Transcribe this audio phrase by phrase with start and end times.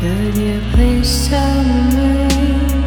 [0.00, 2.77] Could you please tell me?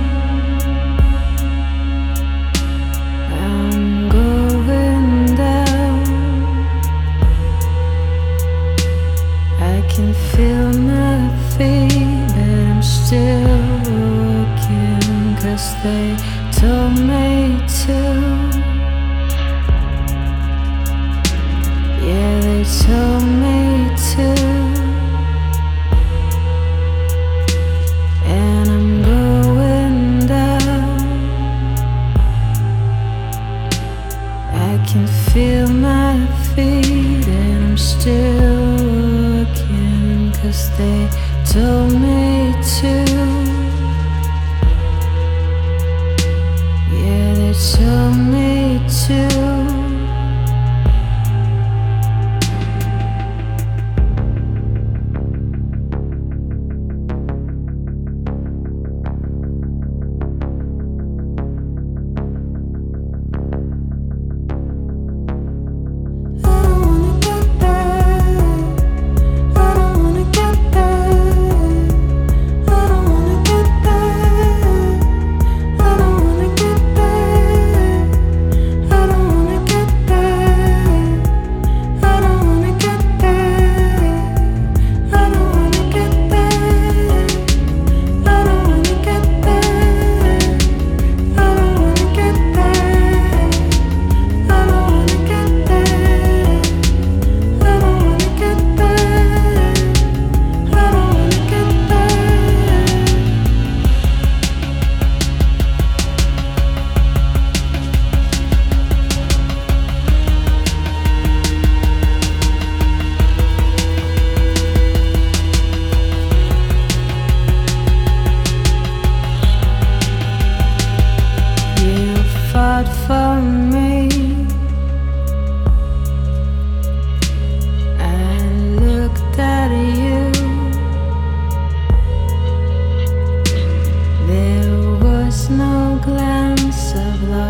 [41.52, 42.21] tell me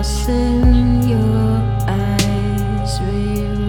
[0.02, 3.61] trust in your eyes.